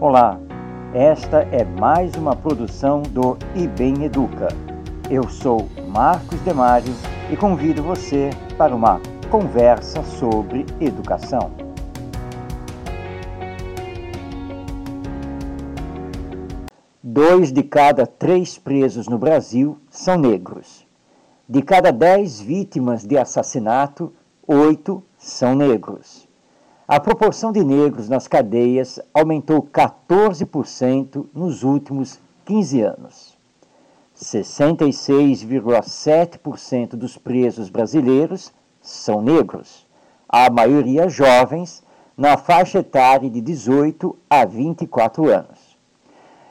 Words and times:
Olá, 0.00 0.40
esta 0.94 1.42
é 1.52 1.62
mais 1.62 2.14
uma 2.14 2.34
produção 2.34 3.02
do 3.02 3.36
IBEM 3.54 4.04
Educa. 4.04 4.48
Eu 5.10 5.28
sou 5.28 5.68
Marcos 5.88 6.40
Demário 6.40 6.94
e 7.30 7.36
convido 7.36 7.82
você 7.82 8.30
para 8.56 8.74
uma 8.74 8.98
conversa 9.30 10.02
sobre 10.02 10.64
educação. 10.80 11.50
Dois 17.02 17.52
de 17.52 17.62
cada 17.62 18.06
três 18.06 18.56
presos 18.56 19.06
no 19.06 19.18
Brasil 19.18 19.76
são 19.90 20.16
negros. 20.16 20.86
De 21.46 21.60
cada 21.60 21.90
dez 21.92 22.40
vítimas 22.40 23.04
de 23.04 23.18
assassinato, 23.18 24.14
oito 24.52 25.00
são 25.16 25.54
negros. 25.54 26.28
A 26.88 26.98
proporção 26.98 27.52
de 27.52 27.64
negros 27.64 28.08
nas 28.08 28.26
cadeias 28.26 28.98
aumentou 29.14 29.62
14% 29.62 31.26
nos 31.32 31.62
últimos 31.62 32.18
15 32.44 32.80
anos. 32.80 33.38
66,7% 34.16 36.96
dos 36.96 37.16
presos 37.16 37.70
brasileiros 37.70 38.52
são 38.82 39.22
negros, 39.22 39.86
a 40.28 40.50
maioria 40.50 41.08
jovens, 41.08 41.84
na 42.16 42.36
faixa 42.36 42.80
etária 42.80 43.30
de 43.30 43.40
18 43.40 44.18
a 44.28 44.44
24 44.44 45.30
anos. 45.30 45.78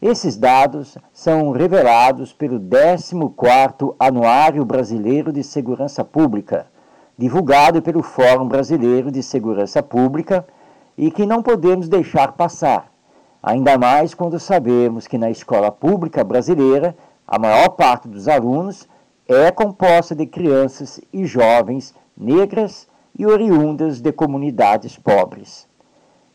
Esses 0.00 0.34
dados 0.36 0.96
são 1.12 1.50
revelados 1.52 2.32
pelo 2.32 2.58
14º 2.58 3.94
Anuário 4.00 4.64
Brasileiro 4.64 5.30
de 5.30 5.44
Segurança 5.44 6.02
Pública, 6.02 6.71
divulgado 7.22 7.80
pelo 7.80 8.02
Fórum 8.02 8.48
Brasileiro 8.48 9.08
de 9.08 9.22
Segurança 9.22 9.80
Pública 9.80 10.44
e 10.98 11.08
que 11.08 11.24
não 11.24 11.40
podemos 11.40 11.88
deixar 11.88 12.32
passar, 12.32 12.90
ainda 13.40 13.78
mais 13.78 14.12
quando 14.12 14.40
sabemos 14.40 15.06
que 15.06 15.16
na 15.16 15.30
escola 15.30 15.70
pública 15.70 16.24
brasileira 16.24 16.96
a 17.24 17.38
maior 17.38 17.68
parte 17.68 18.08
dos 18.08 18.26
alunos 18.26 18.88
é 19.28 19.52
composta 19.52 20.16
de 20.16 20.26
crianças 20.26 21.00
e 21.12 21.24
jovens 21.24 21.94
negras 22.16 22.88
e 23.16 23.24
oriundas 23.24 24.00
de 24.00 24.10
comunidades 24.10 24.98
pobres. 24.98 25.68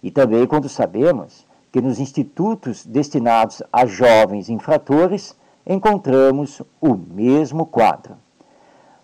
E 0.00 0.12
também 0.12 0.46
quando 0.46 0.68
sabemos 0.68 1.44
que 1.72 1.80
nos 1.80 1.98
institutos 1.98 2.86
destinados 2.86 3.60
a 3.72 3.86
jovens 3.86 4.48
infratores 4.48 5.36
encontramos 5.66 6.62
o 6.80 6.94
mesmo 6.94 7.66
quadro. 7.66 8.14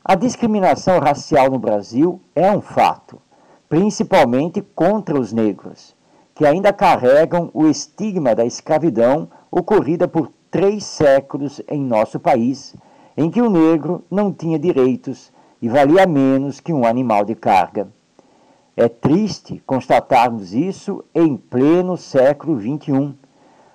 A 0.04 0.16
discriminação 0.16 0.98
racial 0.98 1.48
no 1.48 1.60
Brasil 1.60 2.20
é 2.34 2.50
um 2.50 2.60
fato, 2.60 3.22
principalmente 3.68 4.60
contra 4.60 5.16
os 5.16 5.32
negros, 5.32 5.94
que 6.34 6.44
ainda 6.44 6.72
carregam 6.72 7.50
o 7.54 7.68
estigma 7.68 8.34
da 8.34 8.44
escravidão 8.44 9.28
ocorrida 9.48 10.08
por 10.08 10.32
três 10.50 10.82
séculos 10.84 11.62
em 11.68 11.80
nosso 11.80 12.18
país, 12.18 12.74
em 13.16 13.30
que 13.30 13.40
o 13.40 13.48
negro 13.48 14.04
não 14.10 14.32
tinha 14.32 14.58
direitos 14.58 15.32
e 15.60 15.68
valia 15.68 16.04
menos 16.04 16.58
que 16.58 16.72
um 16.72 16.84
animal 16.84 17.24
de 17.24 17.36
carga. 17.36 17.86
É 18.76 18.88
triste 18.88 19.62
constatarmos 19.64 20.52
isso 20.52 21.04
em 21.14 21.36
pleno 21.36 21.96
século 21.96 22.60
XXI, 22.60 23.14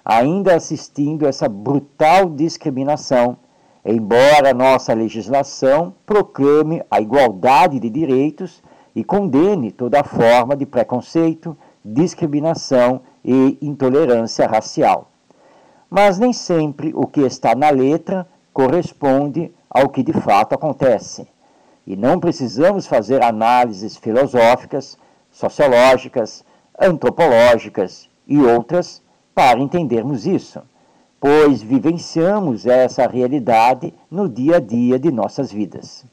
ainda 0.04 0.56
assistindo 0.56 1.26
essa 1.26 1.48
brutal 1.48 2.30
discriminação 2.30 3.38
embora 3.88 4.54
nossa 4.54 4.94
legislação 4.94 5.96
proclame 6.06 6.84
a 6.92 7.00
igualdade 7.00 7.80
de 7.80 7.90
direitos 7.90 8.62
e 8.94 9.02
condene 9.02 9.72
toda 9.72 10.04
forma 10.04 10.58
de 10.58 10.66
preconceito, 10.66 11.58
discriminação 11.86 13.02
e 13.24 13.58
intolerância 13.62 14.46
racial. 14.46 15.10
Mas 15.90 16.20
nem 16.20 16.34
sempre 16.34 16.92
o 16.94 17.08
que 17.08 17.22
está 17.22 17.56
na 17.56 17.70
letra 17.70 18.28
corresponde 18.52 19.54
ao 19.70 19.88
que 19.88 20.04
de 20.04 20.12
fato 20.12 20.54
acontece. 20.54 21.26
E 21.86 21.96
não 21.96 22.20
precisamos 22.20 22.86
fazer 22.86 23.24
análises 23.24 23.96
filosóficas, 23.96 24.98
sociológicas, 25.32 26.44
antropológicas 26.78 28.10
e 28.28 28.38
outras 28.38 29.02
para 29.34 29.62
entendermos 29.62 30.26
isso 30.28 30.62
pois 31.20 31.62
vivenciamos 31.62 32.66
essa 32.66 33.08
realidade 33.08 33.94
no 34.10 34.30
dia 34.30 34.58
a 34.58 34.60
dia 34.60 35.00
de 35.00 35.12
nossas 35.12 35.52
vidas. 35.52 36.06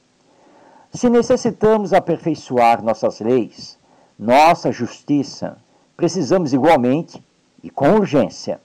Se 0.92 1.10
necessitamos 1.10 1.92
aperfeiçoar 1.92 2.82
nossas 2.82 3.20
leis, 3.20 3.78
nossa 4.18 4.72
justiça, 4.72 5.58
precisamos 5.96 6.52
igualmente 6.52 7.22
e 7.62 7.70
com 7.70 7.94
urgência 7.94 8.60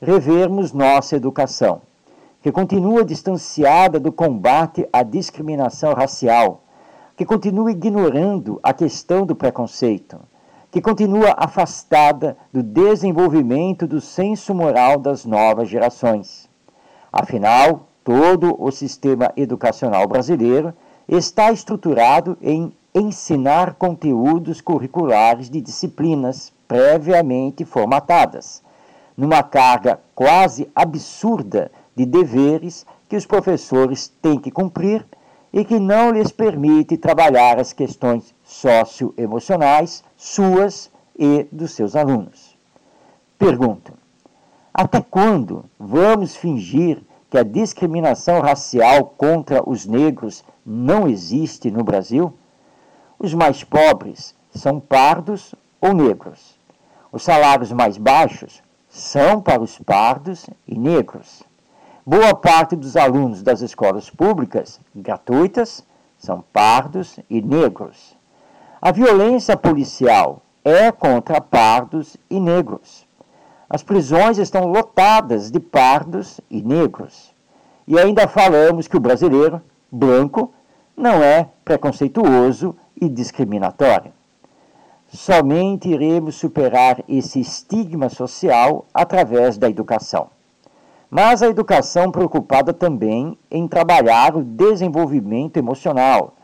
revermos 0.00 0.72
nossa 0.72 1.16
educação, 1.16 1.82
que 2.40 2.52
continua 2.52 3.04
distanciada 3.04 3.98
do 3.98 4.12
combate 4.12 4.88
à 4.92 5.02
discriminação 5.02 5.92
racial, 5.92 6.62
que 7.16 7.24
continua 7.24 7.72
ignorando 7.72 8.60
a 8.62 8.72
questão 8.72 9.26
do 9.26 9.34
preconceito 9.34 10.20
que 10.70 10.80
continua 10.80 11.34
afastada 11.36 12.36
do 12.52 12.62
desenvolvimento 12.62 13.86
do 13.86 14.00
senso 14.00 14.54
moral 14.54 14.98
das 14.98 15.24
novas 15.24 15.68
gerações. 15.68 16.48
Afinal, 17.12 17.88
todo 18.04 18.54
o 18.62 18.70
sistema 18.70 19.32
educacional 19.36 20.06
brasileiro 20.06 20.74
está 21.08 21.50
estruturado 21.50 22.36
em 22.42 22.72
ensinar 22.94 23.74
conteúdos 23.74 24.60
curriculares 24.60 25.48
de 25.48 25.60
disciplinas 25.60 26.52
previamente 26.66 27.64
formatadas, 27.64 28.62
numa 29.16 29.42
carga 29.42 30.00
quase 30.14 30.70
absurda 30.74 31.70
de 31.96 32.04
deveres 32.04 32.86
que 33.08 33.16
os 33.16 33.24
professores 33.24 34.08
têm 34.20 34.38
que 34.38 34.50
cumprir 34.50 35.04
e 35.52 35.64
que 35.64 35.78
não 35.78 36.10
lhes 36.10 36.30
permite 36.30 36.96
trabalhar 36.96 37.58
as 37.58 37.72
questões 37.72 38.34
socioemocionais 38.44 40.04
suas 40.16 40.90
e 41.18 41.46
dos 41.50 41.72
seus 41.72 41.96
alunos. 41.96 42.56
Pergunto: 43.38 43.92
até 44.72 45.00
quando 45.00 45.64
vamos 45.78 46.36
fingir 46.36 47.02
que 47.30 47.38
a 47.38 47.42
discriminação 47.42 48.40
racial 48.40 49.06
contra 49.16 49.68
os 49.68 49.86
negros 49.86 50.44
não 50.64 51.08
existe 51.08 51.70
no 51.70 51.82
Brasil? 51.82 52.32
Os 53.18 53.34
mais 53.34 53.64
pobres 53.64 54.34
são 54.54 54.78
pardos 54.78 55.54
ou 55.80 55.92
negros. 55.92 56.56
Os 57.10 57.22
salários 57.22 57.72
mais 57.72 57.96
baixos 57.96 58.62
são 58.88 59.40
para 59.40 59.62
os 59.62 59.78
pardos 59.78 60.46
e 60.66 60.78
negros. 60.78 61.42
Boa 62.10 62.34
parte 62.34 62.74
dos 62.74 62.96
alunos 62.96 63.42
das 63.42 63.60
escolas 63.60 64.08
públicas 64.08 64.80
gratuitas 64.96 65.84
são 66.16 66.42
pardos 66.54 67.20
e 67.28 67.42
negros. 67.42 68.16
A 68.80 68.90
violência 68.90 69.58
policial 69.58 70.40
é 70.64 70.90
contra 70.90 71.38
pardos 71.38 72.16
e 72.30 72.40
negros. 72.40 73.06
As 73.68 73.82
prisões 73.82 74.38
estão 74.38 74.64
lotadas 74.64 75.50
de 75.50 75.60
pardos 75.60 76.40
e 76.50 76.62
negros. 76.62 77.30
E 77.86 77.98
ainda 77.98 78.26
falamos 78.26 78.88
que 78.88 78.96
o 78.96 79.00
brasileiro, 79.00 79.60
branco, 79.92 80.50
não 80.96 81.22
é 81.22 81.50
preconceituoso 81.62 82.74
e 82.98 83.06
discriminatório. 83.06 84.14
Somente 85.12 85.90
iremos 85.90 86.36
superar 86.36 87.04
esse 87.06 87.38
estigma 87.38 88.08
social 88.08 88.86
através 88.94 89.58
da 89.58 89.68
educação 89.68 90.30
mas 91.10 91.42
a 91.42 91.48
educação 91.48 92.10
preocupada 92.10 92.72
também 92.72 93.38
em 93.50 93.66
trabalhar 93.66 94.36
o 94.36 94.44
desenvolvimento 94.44 95.56
emocional, 95.56 96.34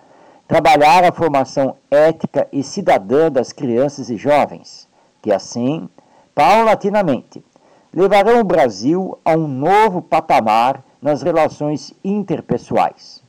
trabalhar 0.49 1.05
a 1.05 1.13
formação 1.13 1.77
ética 1.91 2.49
e 2.53 2.63
cidadã 2.63 3.31
das 3.31 3.53
crianças 3.53 4.09
e 4.09 4.17
jovens, 4.17 4.89
que 5.21 5.33
assim, 5.33 5.89
paulatinamente, 6.35 7.45
levarão 7.93 8.41
o 8.41 8.45
Brasil 8.45 9.19
a 9.25 9.33
um 9.33 9.47
novo 9.47 10.03
patamar 10.03 10.83
nas 11.01 11.23
relações 11.23 11.93
interpessoais, 12.03 13.23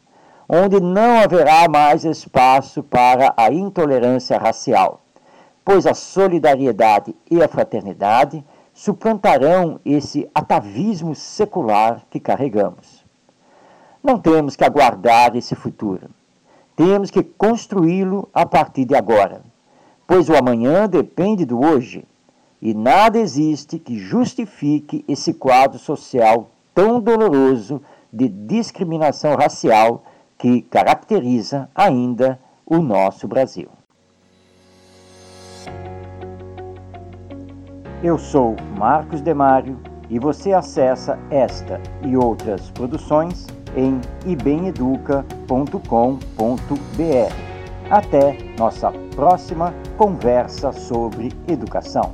onde 0.47 0.79
não 0.79 1.19
haverá 1.19 1.67
mais 1.67 2.05
espaço 2.05 2.81
para 2.81 3.33
a 3.35 3.51
intolerância 3.51 4.37
racial, 4.37 5.01
pois 5.63 5.85
a 5.85 5.93
solidariedade 5.93 7.15
e 7.29 7.43
a 7.43 7.47
fraternidade 7.47 8.43
suplantarão 8.75 9.79
esse 9.85 10.29
atavismo 10.35 11.15
secular 11.15 12.03
que 12.09 12.19
carregamos. 12.19 13.05
Não 14.03 14.19
temos 14.19 14.57
que 14.57 14.65
aguardar 14.65 15.33
esse 15.33 15.55
futuro. 15.55 16.09
Temos 16.75 17.09
que 17.09 17.23
construí-lo 17.23 18.27
a 18.33 18.45
partir 18.45 18.83
de 18.83 18.93
agora, 18.93 19.41
pois 20.05 20.27
o 20.27 20.35
amanhã 20.35 20.89
depende 20.89 21.45
do 21.45 21.57
hoje 21.65 22.03
e 22.61 22.73
nada 22.73 23.17
existe 23.17 23.79
que 23.79 23.97
justifique 23.97 25.05
esse 25.07 25.33
quadro 25.33 25.79
social 25.79 26.49
tão 26.73 26.99
doloroso 26.99 27.81
de 28.11 28.27
discriminação 28.27 29.35
racial 29.35 30.03
que 30.37 30.61
caracteriza 30.63 31.69
ainda 31.73 32.37
o 32.65 32.79
nosso 32.79 33.25
Brasil. 33.25 33.69
Eu 38.05 38.19
sou 38.19 38.55
Marcos 38.77 39.19
Demário 39.19 39.79
e 40.11 40.19
você 40.19 40.53
acessa 40.53 41.17
esta 41.31 41.81
e 42.03 42.15
outras 42.15 42.69
produções 42.69 43.47
em 43.75 43.99
ibemeduca.com.br. 44.27 45.25
Até 47.89 48.37
nossa 48.59 48.91
próxima 49.15 49.73
conversa 49.97 50.71
sobre 50.71 51.31
educação. 51.47 52.13